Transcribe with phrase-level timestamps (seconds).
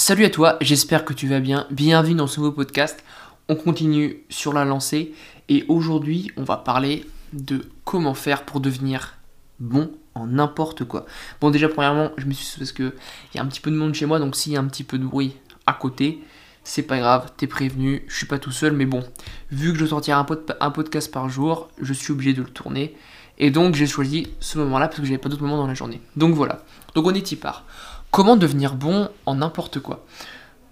[0.00, 1.66] Salut à toi, j'espère que tu vas bien.
[1.70, 3.04] Bienvenue dans ce nouveau podcast.
[3.50, 5.12] On continue sur la lancée
[5.50, 9.18] et aujourd'hui on va parler de comment faire pour devenir
[9.58, 11.04] bon en n'importe quoi.
[11.42, 12.94] Bon déjà premièrement je me suis parce que
[13.34, 14.68] il y a un petit peu de monde chez moi donc s'il y a un
[14.68, 15.36] petit peu de bruit
[15.66, 16.22] à côté,
[16.64, 19.04] c'est pas grave, t'es prévenu, je suis pas tout seul mais bon,
[19.50, 20.26] vu que je sortirai un,
[20.60, 22.96] un podcast par jour, je suis obligé de le tourner.
[23.36, 26.00] Et donc j'ai choisi ce moment-là parce que j'avais pas d'autre moment dans la journée.
[26.16, 26.62] Donc voilà.
[26.94, 27.64] Donc on est y part?
[28.10, 30.04] Comment devenir bon en n'importe quoi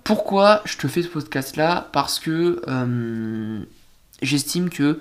[0.02, 1.88] Pourquoi je te fais ce podcast-là?
[1.92, 3.64] Parce que euh,
[4.22, 5.00] j'estime que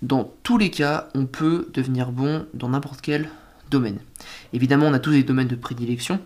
[0.00, 3.28] dans tous les cas, on peut devenir bon dans n'importe quel
[3.70, 3.98] domaine.
[4.54, 6.20] Évidemment, on a tous des domaines de prédilection.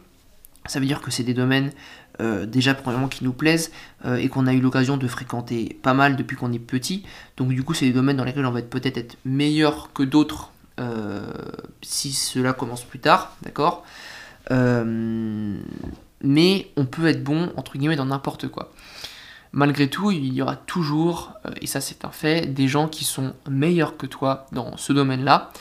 [0.66, 1.72] Ça veut dire que c'est des domaines
[2.20, 3.72] euh, déjà premièrement qui nous plaisent
[4.04, 7.02] euh, et qu'on a eu l'occasion de fréquenter pas mal depuis qu'on est petit.
[7.36, 10.50] Donc du coup, c'est des domaines dans lesquels on va peut-être être meilleur que d'autres
[11.80, 13.84] si cela commence plus tard, d'accord?
[14.50, 15.58] Euh,
[16.22, 18.72] mais on peut être bon, entre guillemets, dans n'importe quoi.
[19.52, 23.04] Malgré tout, il y aura toujours, euh, et ça c'est un fait, des gens qui
[23.04, 25.52] sont meilleurs que toi dans ce domaine-là.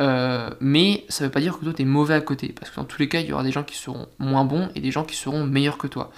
[0.00, 2.70] Euh, mais ça ne veut pas dire que toi tu es mauvais à côté, parce
[2.70, 4.80] que dans tous les cas, il y aura des gens qui seront moins bons et
[4.80, 6.10] des gens qui seront meilleurs que toi.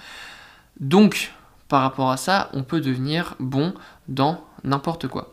[0.79, 1.31] Donc,
[1.67, 3.73] par rapport à ça, on peut devenir bon
[4.07, 5.31] dans n'importe quoi.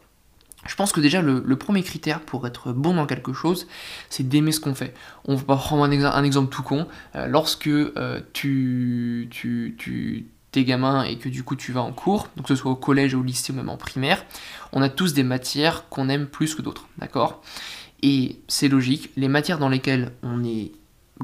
[0.68, 3.66] Je pense que déjà le, premier critère pour être bon dans quelque chose,
[4.10, 4.94] c'est d'aimer ce qu'on fait.
[5.24, 6.86] On va prendre un, exemple tout con.
[7.14, 11.92] Euh, lorsque euh, tu, tu, tu es gamin et que du coup tu vas en
[11.92, 14.24] cours, que ce soit au collège, au lycée ou même en primaire,
[14.72, 17.42] on a tous des matières qu'on aime plus que d'autres, d'accord?
[18.02, 20.72] Et c'est logique, les matières dans lesquelles on est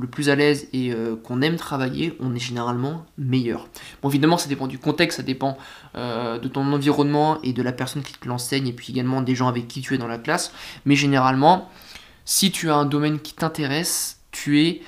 [0.01, 3.69] le plus à l'aise et euh, qu'on aime travailler, on est généralement meilleur.
[4.03, 5.59] Bon, évidemment, ça dépend du contexte, ça dépend
[5.97, 9.35] euh, de ton environnement et de la personne qui te l'enseigne, et puis également des
[9.35, 10.53] gens avec qui tu es dans la classe.
[10.87, 11.69] Mais généralement,
[12.25, 14.81] si tu as un domaine qui t'intéresse, tu es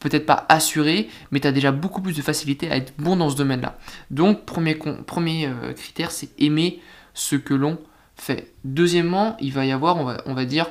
[0.00, 3.30] peut-être pas assuré, mais tu as déjà beaucoup plus de facilité à être bon dans
[3.30, 3.78] ce domaine-là.
[4.10, 4.76] Donc, premier,
[5.46, 6.80] euh, critère, c'est aimer
[7.14, 7.78] ce que l'on
[8.16, 8.52] fait.
[8.64, 10.66] Deuxièmement, il va y avoir, on va dire,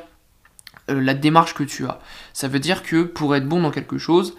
[0.90, 2.00] euh, la démarche que tu as.
[2.34, 4.36] Ça veut dire que pour être bon dans quelque chose,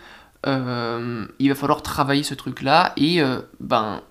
[0.47, 4.03] euh, il va falloir travailler ce truc-là et euh, ben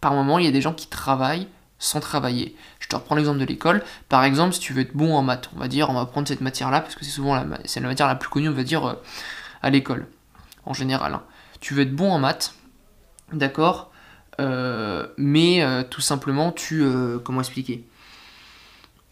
[0.00, 1.46] par moment il y a des gens qui travaillent
[1.78, 2.56] sans travailler.
[2.80, 3.84] Je te reprends l'exemple de l'école.
[4.08, 6.26] Par exemple, si tu veux être bon en maths, on va dire, on va prendre
[6.26, 8.64] cette matière-là parce que c'est souvent la, c'est la matière la plus connue, on va
[8.64, 8.96] dire,
[9.62, 10.06] à l'école
[10.64, 11.14] en général.
[11.14, 11.22] Hein.
[11.60, 12.54] Tu veux être bon en maths,
[13.32, 13.92] d'accord,
[14.38, 16.84] mais tout simplement tu,
[17.22, 17.84] comment expliquer?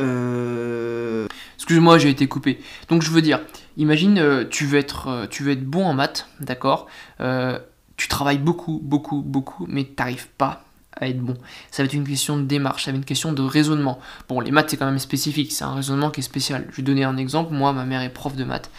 [0.01, 1.27] Euh...
[1.57, 2.61] Excuse-moi, j'ai été coupé.
[2.89, 3.41] Donc je veux dire,
[3.77, 6.89] imagine, euh, tu, veux être, euh, tu veux être bon en maths, d'accord
[7.21, 7.59] euh,
[7.97, 10.65] Tu travailles beaucoup, beaucoup, beaucoup, mais tu n'arrives pas
[10.97, 11.37] à être bon.
[11.71, 13.99] Ça va être une question de démarche, ça va être une question de raisonnement.
[14.29, 16.67] Bon, les maths, c'est quand même spécifique, c'est un raisonnement qui est spécial.
[16.71, 17.55] Je vais donner un exemple.
[17.55, 18.71] Moi, ma mère est prof de maths.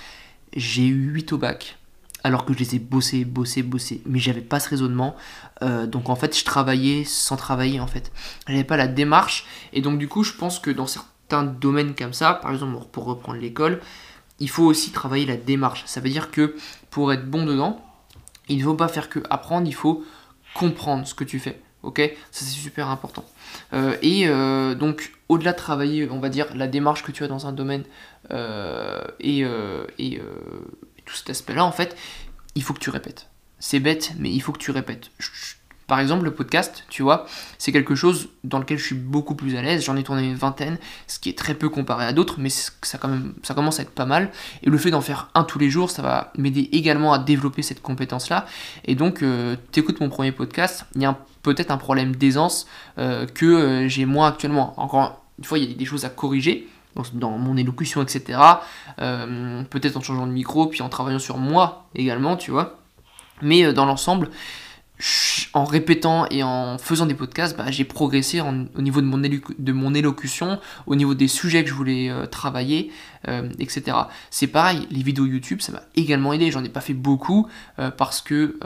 [0.56, 1.78] J'ai eu 8 au bac
[2.26, 4.02] alors que je les ai bossés, bossés, bossés.
[4.06, 5.16] Mais j'avais pas ce raisonnement.
[5.62, 8.12] donc en fait, je travaillais sans travailler en fait.
[8.48, 9.46] J'avais pas la démarche.
[9.74, 12.86] Et donc du coup, je pense que dans certains un domaine comme ça, par exemple
[12.92, 13.80] pour reprendre l'école,
[14.40, 15.84] il faut aussi travailler la démarche.
[15.86, 16.56] Ça veut dire que
[16.90, 17.84] pour être bon dedans,
[18.48, 20.04] il ne faut pas faire que apprendre, il faut
[20.54, 21.62] comprendre ce que tu fais.
[21.84, 22.00] Ok?
[22.32, 23.24] Ça c'est super important.
[23.74, 27.28] Euh, et euh, donc au-delà de travailler, on va dire, la démarche que tu as
[27.28, 27.84] dans un domaine
[28.32, 29.46] euh, et
[31.06, 31.96] tout cet aspect-là, en fait,
[32.56, 33.30] il faut que tu répètes.
[33.60, 35.10] C'est bête, mais il faut que tu répètes.
[35.88, 37.28] Par exemple, le podcast, tu vois,
[37.60, 39.84] c'est quelque chose dans lequel je suis beaucoup plus à l'aise.
[39.86, 42.98] J'en ai tourné une vingtaine, ce qui est très peu comparé à d'autres, mais ça,
[42.98, 44.32] commence à être pas mal.
[44.64, 47.62] Et le fait d'en faire un tous les jours, ça va m'aider également à développer
[47.62, 48.48] cette compétence-là.
[48.86, 52.66] Et donc, euh, tu écoutes mon premier podcast, il y a peut-être un problème d'aisance
[52.98, 54.74] euh, que euh, j'ai moins actuellement.
[54.78, 56.68] Encore une fois, il y a des choses à corriger
[57.14, 58.40] dans, mon élocution, etc.
[58.98, 62.80] peut-être en changeant de micro, puis en travaillant sur moi également, tu vois.
[63.42, 64.30] Mais dans l'ensemble,
[65.54, 69.72] en répétant et en faisant des podcasts, bah, j'ai progressé au niveau de mon, de
[69.72, 72.92] mon, élocution, au niveau des sujets que je voulais euh, travailler,
[73.28, 73.98] euh, etc.
[74.30, 76.50] C'est pareil, les vidéos YouTube, ça m'a également aidé.
[76.50, 77.48] J'en ai pas fait beaucoup
[77.80, 78.58] euh, parce que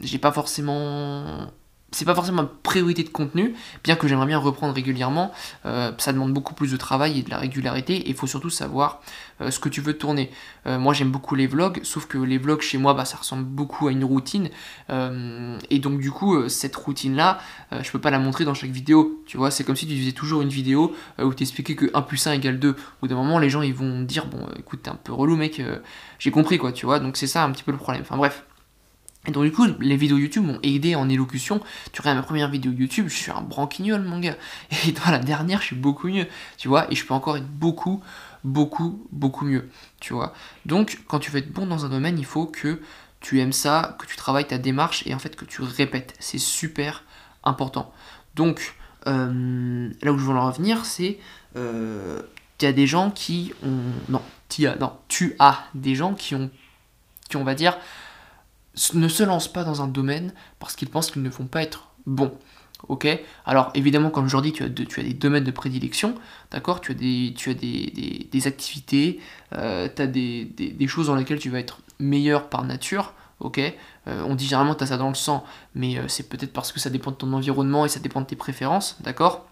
[0.00, 1.50] j'ai pas forcément
[1.92, 5.32] c'est pas forcément une priorité de contenu, bien que j'aimerais bien reprendre régulièrement.
[5.66, 7.96] Euh, ça demande beaucoup plus de travail et de la régularité.
[7.96, 9.00] Et il faut surtout savoir
[9.40, 10.30] euh, ce que tu veux tourner.
[10.66, 13.44] Euh, moi, j'aime beaucoup les vlogs, sauf que les vlogs chez moi, bah, ça ressemble
[13.44, 14.50] beaucoup à une routine.
[14.88, 17.38] et donc, du coup, cette routine-là,
[17.72, 19.22] je peux pas la montrer dans chaque vidéo.
[19.26, 22.02] Tu vois, c'est comme si tu faisais toujours une vidéo où tu expliquais que 1
[22.02, 22.76] plus 1 égale 2.
[23.02, 25.62] Au d'un moment, les gens ils vont dire Bon, écoute, t'es un peu relou, mec,
[26.18, 27.00] j'ai compris quoi, tu vois.
[27.00, 28.02] Donc, c'est ça un petit peu le problème.
[28.02, 28.44] Enfin, bref.
[29.26, 31.60] Et donc du coup, les vidéos YouTube m'ont aidé en élocution.
[31.92, 34.36] Tu regardes ma première vidéo YouTube, je suis un branquignol, mon gars.
[34.86, 36.26] Et dans la dernière, je suis beaucoup mieux,
[36.56, 36.90] tu vois.
[36.90, 38.02] Et je peux encore être beaucoup,
[38.44, 39.68] beaucoup, beaucoup mieux,
[40.00, 40.32] tu vois.
[40.64, 42.80] Donc, quand tu veux être bon dans un domaine, il faut que
[43.20, 46.14] tu aimes ça, que tu travailles ta démarche et en fait que tu répètes.
[46.18, 47.04] C'est super
[47.44, 47.92] important.
[48.34, 48.74] Donc,
[49.06, 51.18] euh, là où je veux en revenir, c'est
[51.56, 52.22] euh,
[52.58, 53.82] tu as des gens qui ont.
[54.08, 54.22] Non,
[54.66, 56.50] as, non, tu as des gens qui ont,
[57.28, 57.76] qui on va dire,
[58.94, 61.88] ne se lancent pas dans un domaine parce qu'ils pensent qu'ils ne vont pas être
[62.06, 62.32] bons.
[62.88, 63.06] Ok?
[63.44, 66.14] Alors évidemment, comme je dis, tu as, tu as des domaines de prédilection,
[66.50, 66.80] d'accord?
[66.80, 69.20] Tu as des, tu as des, des, activités,
[69.54, 73.58] euh, tu as des, des, choses dans lesquelles tu vas être meilleur par nature, ok?
[73.58, 75.44] Euh, On dit généralement tu as ça dans le sang,
[75.74, 78.26] mais euh, c'est peut-être parce que ça dépend de ton environnement et ça dépend de
[78.26, 79.46] tes préférences, d'accord?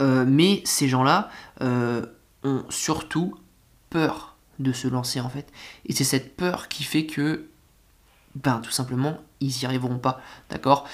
[0.00, 1.30] Euh, Mais ces gens-là
[1.60, 3.34] ont surtout
[3.90, 5.50] peur de se lancer en fait.
[5.86, 7.48] Et c'est cette peur qui fait que,
[8.34, 10.20] ben tout simplement, ils n'y arriveront pas,
[10.50, 10.86] d'accord?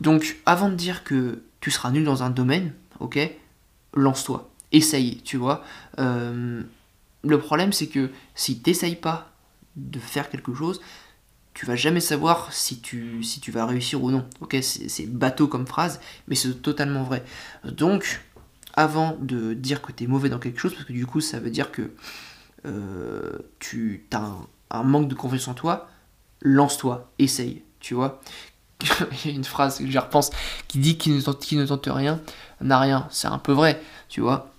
[0.00, 3.18] Donc avant de dire que tu seras nul dans un domaine, ok?
[3.94, 5.64] Lance-toi, essaye, tu vois?
[7.22, 9.30] le problème c'est que si tu n'essayes pas
[9.76, 10.80] de faire quelque chose,
[11.54, 14.24] tu vas jamais savoir si tu, si tu vas réussir ou non.
[14.40, 17.24] Ok, c'est bateau comme phrase, mais c'est totalement vrai.
[17.64, 18.22] Donc,
[18.74, 21.40] avant de dire que tu es mauvais dans quelque chose, parce que du coup, ça
[21.40, 21.90] veut dire que
[22.66, 24.32] euh, tu as
[24.70, 25.90] un, manque de confiance en toi,
[26.40, 28.20] lance-toi, essaye, tu vois.
[28.80, 30.30] Il y a une phrase que j'y repense
[30.68, 32.20] qui dit qui ne tente, rien
[32.60, 33.06] n'a rien.
[33.10, 34.52] C'est un peu vrai, tu vois.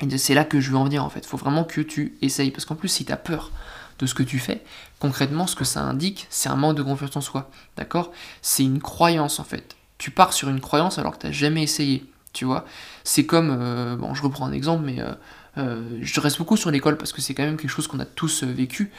[0.00, 1.20] Et c'est là que je veux en venir en fait.
[1.20, 2.50] Il faut vraiment que tu essayes.
[2.50, 3.50] Parce qu'en plus, si tu as peur
[3.98, 4.62] de ce que tu fais,
[4.98, 7.50] concrètement, ce que ça indique, c'est un manque de confiance en soi.
[7.76, 8.12] D'accord?
[8.42, 9.76] C'est une croyance en fait.
[9.98, 12.04] Tu pars sur une croyance alors que tu n'as jamais essayé.
[12.32, 12.66] Tu vois?
[13.04, 15.12] C'est comme, euh, bon, je reprends un exemple, mais euh,
[15.56, 18.04] euh, je reste beaucoup sur l'école parce que c'est quand même quelque chose qu'on a
[18.04, 18.92] tous vécu.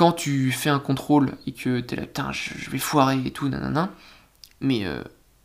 [0.00, 3.32] Quand tu fais un contrôle et que tu es là, putain, je vais foirer et
[3.32, 3.90] tout, nanana,
[4.62, 4.86] mais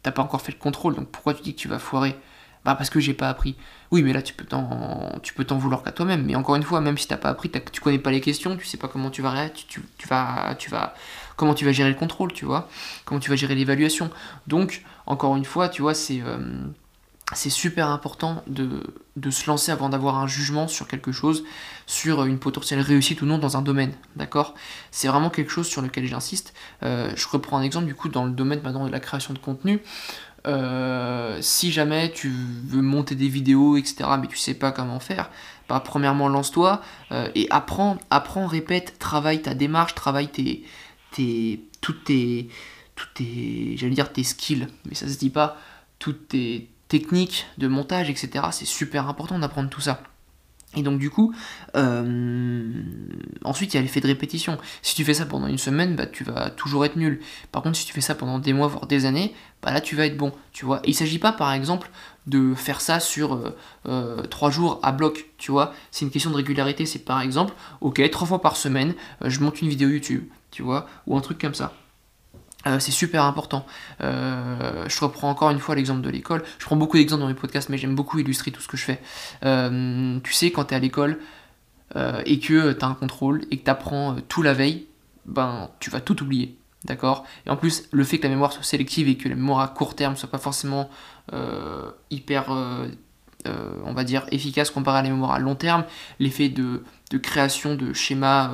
[0.02, 2.16] t'as pas encore fait le contrôle, donc pourquoi tu dis que tu vas foirer?
[2.64, 3.58] Bah parce que j'ai pas appris.
[3.92, 6.24] Oui, mais là tu peux t'en, vouloir qu'à toi-même.
[6.24, 8.66] Mais encore une fois, même si t'as pas appris, tu connais pas les questions, tu
[8.66, 10.94] sais pas comment tu vas, tu, tu, vas, tu vas,
[11.36, 12.70] comment tu vas gérer le contrôle, tu vois,
[13.04, 14.10] comment tu vas gérer l'évaluation?
[14.48, 16.38] Donc, encore une fois, tu vois, c'est euh,
[17.34, 18.84] c'est super important de,
[19.16, 21.44] de, se lancer avant d'avoir un jugement sur quelque chose,
[21.88, 24.54] sur une potentielle réussite ou non dans un domaine, d'accord?
[24.92, 26.54] C'est vraiment quelque chose sur lequel j'insiste.
[26.84, 29.40] Euh, je reprends un exemple du coup dans le domaine maintenant de la création de
[29.40, 29.82] contenu.
[30.46, 35.32] Euh, si jamais tu veux monter des vidéos, etc., mais tu sais pas comment faire,
[35.68, 36.82] bah, premièrement, lance-toi
[37.12, 40.64] euh, et apprends, apprends, répète, travaille ta démarche, travaille tes,
[41.10, 42.50] tes, toutes tes,
[42.96, 45.58] toutes tes, j'allais dire tes skills, mais ça se dit pas,
[45.98, 48.46] toutes tes techniques de montage, etc.
[48.52, 50.02] C'est super important d'apprendre tout ça.
[50.76, 51.34] Et donc du coup,
[51.76, 52.64] euh,
[53.44, 54.58] ensuite il y a l'effet de répétition.
[54.82, 57.22] Si tu fais ça pendant une semaine, bah, tu vas toujours être nul.
[57.52, 59.96] Par contre, si tu fais ça pendant des mois, voire des années, bah, là tu
[59.96, 60.34] vas être bon.
[60.52, 60.82] Tu vois.
[60.86, 61.90] il ne s'agit pas par exemple
[62.28, 63.56] de faire ça sur euh,
[63.88, 65.30] euh, trois jours à bloc.
[65.38, 65.74] Tu vois.
[65.92, 66.86] C'est une question de régularité.
[66.86, 70.26] C'est par exemple, ok, trois fois par semaine, je monte une vidéo YouTube.
[70.52, 70.88] Tu vois.
[71.08, 71.74] Ou un truc comme ça.
[72.68, 73.66] Euh, c'est super important.
[74.02, 76.44] Euh, je reprends encore une fois l'exemple de l'école.
[76.58, 78.86] Je prends beaucoup d'exemples dans mes podcasts, mais j'aime beaucoup illustrer tout ce que je
[78.86, 79.02] fais.
[79.44, 81.20] Euh, tu sais, quand tu es à l'école
[82.26, 84.88] et que tu as un contrôle et que tu apprends tout la veille,
[85.26, 86.58] ben, tu vas tout oublier.
[86.84, 87.26] D'accord?
[87.46, 89.70] Et en plus, le fait que la mémoire soit sélective et que la mémoire à
[89.70, 90.90] court terme soit pas forcément
[92.10, 92.50] hyper,
[93.46, 95.86] on va dire, efficace comparé à la mémoire à long terme,
[96.20, 98.52] l'effet de, de, création de schémas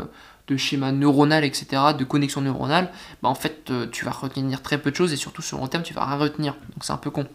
[0.51, 2.91] de schéma neuronal, etc., de connexion neuronale,
[3.23, 5.67] bah en fait, euh, tu vas retenir très peu de choses et surtout sur long
[5.67, 6.53] terme, tu vas rien retenir.
[6.73, 7.25] Donc c'est un peu con.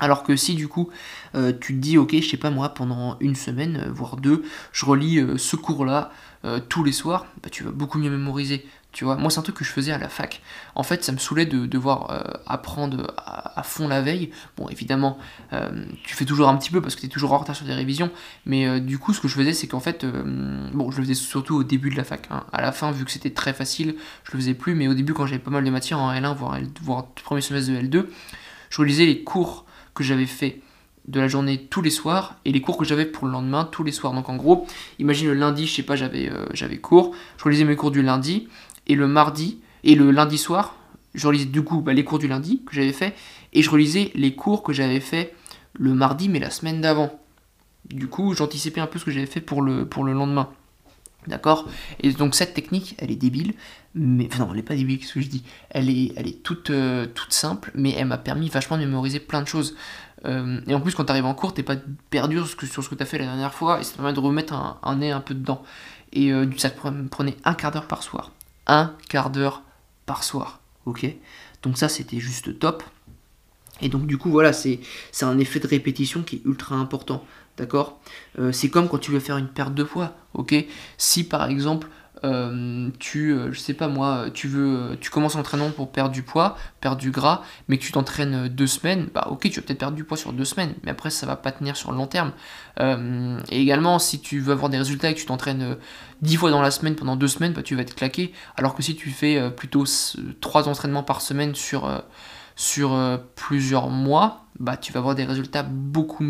[0.00, 0.90] Alors que si du coup
[1.34, 4.42] euh, tu te dis ok je sais pas moi pendant une semaine euh, voire deux
[4.72, 6.10] je relis ce cours là
[6.70, 9.56] tous les soirs bah, tu vas beaucoup mieux mémoriser tu vois, moi c'est un truc
[9.56, 10.42] que je faisais à la fac.
[10.74, 14.30] En fait, ça me saoulait de devoir euh, apprendre à, fond la veille.
[14.58, 15.18] Bon, évidemment,
[15.54, 17.64] euh, tu fais toujours un petit peu parce que tu es toujours en retard sur
[17.64, 18.10] des révisions.
[18.44, 21.14] Mais euh, du coup, ce que je faisais, c'est qu'en fait, bon, je le faisais
[21.14, 22.28] surtout au début de la fac.
[22.30, 22.44] Hein.
[22.52, 23.94] À la fin, vu que c'était très facile,
[24.24, 24.74] je le faisais plus.
[24.74, 27.40] Mais au début, quand j'avais pas mal de matières en L1, voire, L, voire premier
[27.40, 28.06] semestre de L2,
[28.68, 30.60] je relisais les cours que j'avais fait
[31.08, 33.84] de la journée tous les soirs et les cours que j'avais pour le lendemain tous
[33.84, 34.12] les soirs.
[34.12, 34.66] Donc en gros,
[34.98, 38.46] imagine le lundi, je sais pas, j'avais j'avais cours, je relisais mes cours du lundi
[38.86, 40.76] et le mardi et le lundi soir,
[41.14, 43.14] je relisais du coup bah, les cours du lundi que j'avais fait
[43.52, 45.34] et je relisais les cours que j'avais fait
[45.74, 47.18] le mardi mais la semaine d'avant.
[47.86, 50.48] Du coup, j'anticipais un peu ce que j'avais fait pour le, pour le lendemain.
[51.26, 51.68] D'accord?
[52.00, 53.54] Et donc cette technique, elle est débile,
[53.94, 55.44] mais enfin, non, elle n'est pas débile, ce que je dis?
[55.70, 59.20] Elle est, elle est toute, euh, toute simple, mais elle m'a permis vachement de mémoriser
[59.20, 59.76] plein de choses.
[60.24, 61.76] Euh, et en plus, quand tu arrives en cours, t'es pas
[62.10, 62.56] perdu sur ce
[62.88, 65.12] que, tu as fait la dernière fois, et ça te permet de remettre un, nez
[65.12, 65.62] un peu dedans.
[66.12, 68.32] Et euh, ça te prenait un quart d'heure par soir
[68.66, 69.62] un quart d'heure
[70.06, 70.60] par soir.
[70.86, 71.06] Ok?
[71.62, 72.82] Donc ça, c'était juste top.
[73.80, 74.80] Et donc du coup, voilà, c'est
[75.22, 77.24] un effet de répétition qui est ultra important.
[77.56, 78.00] D'accord?
[78.38, 80.14] Euh, C'est comme quand tu veux faire une perte de poids.
[80.34, 80.54] Ok?
[80.98, 81.88] Si par exemple,
[82.24, 86.22] euh, tu, euh, je sais pas moi, tu veux, tu commences l'entraînement pour perdre du
[86.22, 89.78] poids, perdre du gras, mais que tu t'entraînes deux semaines, bah ok, tu vas peut-être
[89.78, 92.06] perdre du poids sur deux semaines, mais après ça va pas tenir sur le long
[92.06, 92.32] terme.
[92.78, 95.76] et également, si tu veux avoir des résultats et que tu t'entraînes
[96.22, 98.32] dix fois dans la semaine pendant deux semaines, bah tu vas être claqué.
[98.56, 99.84] Alors que si tu fais plutôt
[100.40, 102.02] trois entraînements par semaine sur
[102.56, 106.24] sur plusieurs mois, bah tu vas avoir des résultats beaucoup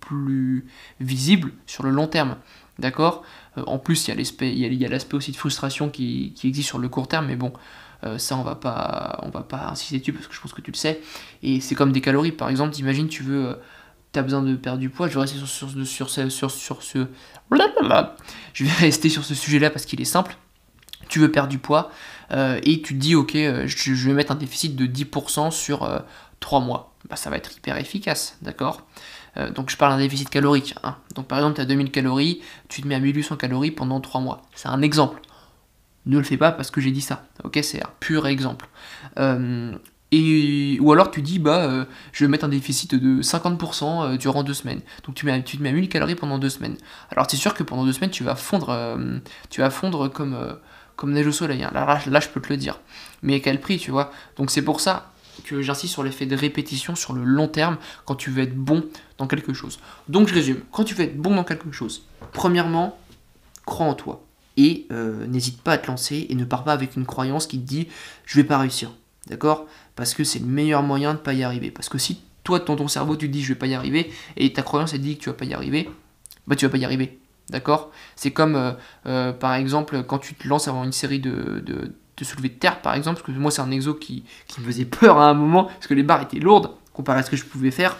[0.00, 0.66] plus
[1.00, 2.36] visibles sur le long terme.
[2.80, 3.22] D'accord?
[3.58, 7.08] Euh, En plus, il y a l'aspect aussi de frustration qui, existe sur le court
[7.08, 7.52] terme, mais bon,
[8.04, 10.62] euh, ça on va pas on va pas insister dessus parce que je pense que
[10.62, 11.00] tu le sais.
[11.42, 13.48] Et c'est comme des calories, par exemple, imagine tu veux.
[13.48, 13.54] Euh,
[14.12, 16.82] tu as besoin de perdre du poids, je vais rester sur, sur, sur, sur, sur
[16.82, 17.06] ce.
[18.54, 20.36] Je vais rester sur ce sujet-là parce qu'il est simple.
[21.08, 21.90] Tu veux perdre du poids
[22.32, 26.04] et tu te dis, ok, je, vais mettre un déficit de 10% sur
[26.40, 26.94] 3 mois.
[27.08, 28.82] Bah, ça va être hyper efficace, d'accord?
[29.36, 30.74] Euh, donc je parle d'un déficit calorique.
[30.82, 30.96] Hein.
[31.14, 34.20] Donc par exemple, tu as 2000 calories, tu te mets à 1800 calories pendant 3
[34.20, 34.42] mois.
[34.54, 35.20] C'est un exemple.
[36.06, 37.24] Ne le fais pas parce que j'ai dit ça.
[37.44, 38.68] Ok, c'est un pur exemple.
[39.18, 39.72] Euh,
[40.12, 44.42] et, ou alors tu dis, bah, euh, je vais mettre un déficit de 50% durant
[44.42, 44.80] 2 semaines.
[45.04, 46.76] Donc tu, mets, tu te mets à 1000 calories pendant 2 semaines.
[47.10, 48.98] Alors c'est sûr que pendant 2 semaines, tu vas fondre,
[49.50, 50.36] tu vas fondre comme,
[51.00, 51.64] comme neige au soleil.
[51.64, 51.70] Hein.
[51.72, 52.78] Là, je peux te le dire.
[53.22, 55.12] Mais à quel prix, tu vois Donc c'est pour ça,
[55.44, 58.84] que j'insiste sur l'effet de répétition sur le long terme quand tu veux être bon
[59.16, 59.80] dans quelque chose.
[60.08, 62.02] Donc je résume, quand tu veux être bon dans quelque chose,
[62.32, 62.98] premièrement,
[63.64, 64.22] crois en toi
[64.58, 67.58] et euh, n'hésite pas à te lancer et ne pars pas avec une croyance qui
[67.58, 67.88] te dit
[68.26, 68.92] je vais pas réussir.
[69.26, 69.66] D'accord?
[69.96, 71.70] Parce que c'est le meilleur moyen de pas y arriver.
[71.70, 74.12] Parce que si toi dans ton cerveau tu te dis je vais pas y arriver
[74.36, 75.88] et ta croyance elle dit que tu vas pas y arriver,
[76.46, 77.19] bah tu vas pas y arriver.
[77.50, 77.90] D'accord?
[78.14, 78.72] C'est comme euh,
[79.06, 81.64] euh, par exemple quand tu te lances avant une série de,
[82.22, 84.24] soulever de terre par exemple, parce que moi c'est un exo qui,
[84.58, 87.30] me faisait peur à un moment, parce que les barres étaient lourdes comparé à ce
[87.30, 87.96] que je pouvais faire.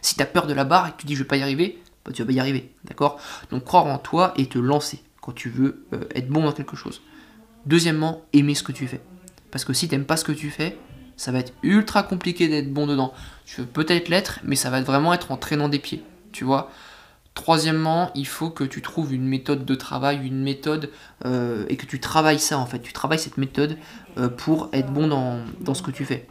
[0.00, 1.80] Si tu peur de la barre et que tu dis je vais pas y arriver,
[2.04, 3.20] bah, tu vas pas y arriver, d'accord?
[3.50, 6.76] Donc croire en toi et te lancer quand tu veux euh, être bon dans quelque
[6.76, 7.02] chose.
[7.66, 9.00] Deuxièmement, aimer ce que tu fais.
[9.52, 10.76] Parce que si tu n'aimes pas ce que tu fais,
[11.16, 13.12] ça va être ultra compliqué d'être bon dedans.
[13.44, 16.70] Tu veux peut-être l'être, mais ça va vraiment être en traînant des pieds, tu vois?
[17.34, 20.90] Troisièmement, il faut que tu trouves une méthode de travail, une méthode,
[21.24, 22.80] euh, et que tu travailles ça en fait.
[22.80, 23.78] Tu travailles cette méthode
[24.18, 26.28] euh, pour être bon dans, ce que tu fais.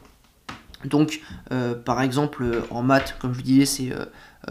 [0.86, 3.92] Donc, euh, par exemple, en maths, comme je vous disais, c'est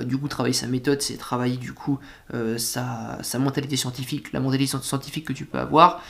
[0.04, 1.98] du coup travailler sa méthode, c'est travailler du coup
[2.56, 6.02] sa, sa, mentalité scientifique, la mentalité scientifique que tu peux avoir,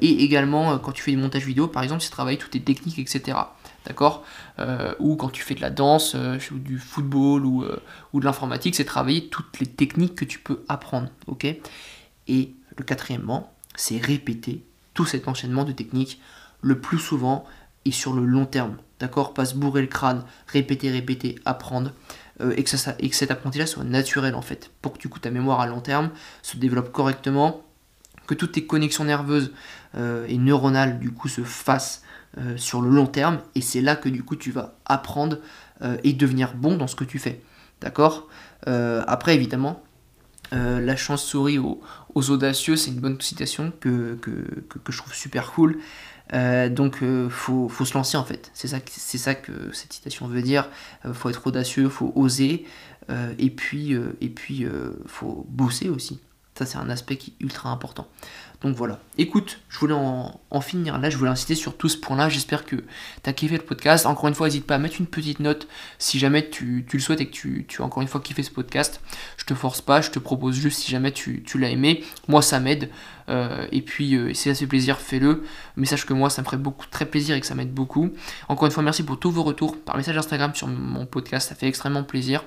[0.00, 2.98] et également quand tu fais du montage vidéo, par exemple, c'est travailler toutes tes techniques,
[2.98, 3.36] etc
[3.86, 4.24] d'accord
[4.58, 7.80] euh, Ou quand tu fais de la danse, euh, du football, ou, euh,
[8.12, 11.46] ou de l'informatique, c'est travailler toutes les techniques que tu peux apprendre, ok
[12.28, 14.64] Et le quatrièmement, c'est répéter
[14.94, 16.20] tout cet enchaînement de techniques
[16.60, 17.44] le plus souvent
[17.84, 21.92] et sur le long terme, d'accord Pas se bourrer le crâne, répéter, répéter, apprendre,
[22.56, 25.60] et, que ça, cet apprentissage soit naturel en fait, pour que du coup ta mémoire
[25.60, 26.10] à long terme
[26.42, 27.62] se développe correctement,
[28.26, 29.52] que toutes tes connexions nerveuses
[29.96, 32.03] et neuronales du coup se fassent
[32.38, 35.38] euh, sur le long terme et c'est là que du coup tu vas apprendre
[35.82, 37.40] euh, et devenir bon dans ce que tu fais.
[37.80, 38.28] D'accord?
[38.66, 39.82] Euh, Après évidemment,
[40.52, 41.80] la chance sourit aux,
[42.14, 44.18] audacieux, c'est une bonne citation que,
[44.88, 45.78] je trouve super cool.
[46.32, 48.52] donc faut, faut, se lancer en fait.
[48.54, 50.68] C'est ça, c'est ça que cette citation veut dire.
[51.12, 52.66] faut être audacieux, faut oser.
[53.38, 54.64] et puis, et puis
[55.06, 56.20] faut bosser aussi.
[56.56, 58.08] Ça c'est un aspect qui est ultra important.
[58.64, 58.98] Donc voilà.
[59.18, 62.30] Écoute, je voulais en, finir là, je voulais insister sur tout ce point-là.
[62.30, 64.06] J'espère que tu as kiffé le podcast.
[64.06, 65.68] Encore une fois, n'hésite pas à mettre une petite note
[65.98, 69.02] si jamais tu, le souhaites et que tu, as encore une fois kiffé ce podcast.
[69.36, 72.02] Je te force pas, je te propose juste si jamais tu, l'as aimé.
[72.26, 72.88] Moi, ça m'aide.
[73.28, 75.44] Euh, et puis, euh, si ça fait plaisir, fais-le.
[75.76, 78.12] Mais sache que moi, ça me ferait beaucoup, très plaisir et que ça m'aide beaucoup.
[78.48, 81.50] Encore une fois, merci pour tous vos retours par message Instagram sur mon podcast.
[81.50, 82.42] Ça fait extrêmement plaisir.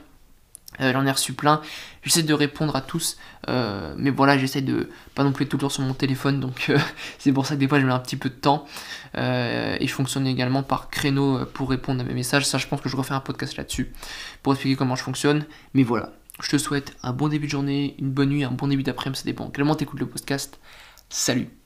[0.79, 1.62] Euh, j'en ai reçu plein.
[2.03, 3.17] J'essaie de répondre à tous,
[3.50, 6.77] euh, mais voilà, j'essaie de pas non plus toujours sur mon téléphone, donc euh,
[7.17, 8.65] c'est pour ça que des fois je mets un petit peu de temps.
[9.15, 12.45] et je fonctionne également par créneau pour répondre à mes messages.
[12.45, 13.91] Ça, je pense que je refais un podcast là-dessus
[14.43, 15.45] pour expliquer comment je fonctionne.
[15.74, 18.67] Mais voilà, je te souhaite un bon début de journée, une bonne nuit, un bon
[18.67, 19.51] début d'après-midi, ça dépend.
[19.57, 20.59] Moment t'écoutes le podcast
[21.09, 21.56] Salut